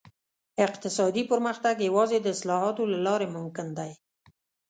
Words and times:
اقتصادي 0.65 1.23
پرمختګ 1.31 1.75
یوازې 1.87 2.17
د 2.21 2.27
اصلاحاتو 2.35 2.83
له 2.93 2.99
لارې 3.05 3.27
ممکن 3.37 3.67
دی. 3.77 3.91